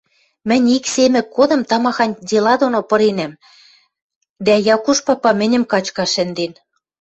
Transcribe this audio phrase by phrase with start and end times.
[0.47, 3.33] Мӹнь ик Семӹк годым тамахань дела доно пыренӓм,
[4.45, 6.51] дӓ Якуш папа мӹньӹм качкаш шӹнден...